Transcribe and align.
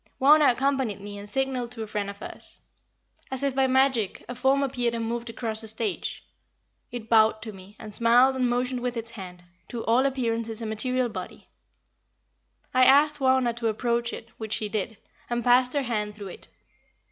Wauna 0.19 0.51
accompanied 0.51 0.99
me 0.99 1.19
and 1.19 1.29
signaled 1.29 1.71
to 1.73 1.83
a 1.83 1.85
friend 1.85 2.09
of 2.09 2.17
hers. 2.17 2.57
As 3.29 3.43
if 3.43 3.53
by 3.53 3.67
magic 3.67 4.25
a 4.27 4.33
form 4.33 4.63
appeared 4.63 4.95
and 4.95 5.05
moved 5.05 5.29
across 5.29 5.61
the 5.61 5.67
stage. 5.67 6.25
It 6.91 7.07
bowed 7.07 7.43
to 7.43 7.53
me, 7.53 7.77
smiled 7.91 8.35
and 8.35 8.49
motioned 8.49 8.79
with 8.81 8.97
its 8.97 9.11
hand, 9.11 9.43
to 9.69 9.85
all 9.85 10.07
appearances 10.07 10.59
a 10.59 10.65
material 10.65 11.07
body. 11.07 11.49
I 12.73 12.83
asked 12.83 13.19
Wauna 13.19 13.53
to 13.57 13.67
approach 13.67 14.11
it, 14.11 14.29
which 14.39 14.53
she 14.53 14.69
did, 14.69 14.97
and 15.29 15.43
passed 15.43 15.73
her 15.73 15.83
hand 15.83 16.15
through 16.15 16.29
it. 16.29 16.47